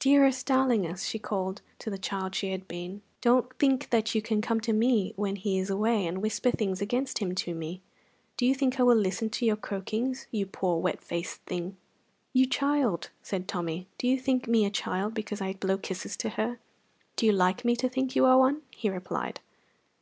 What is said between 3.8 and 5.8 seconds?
that you can come to me when he is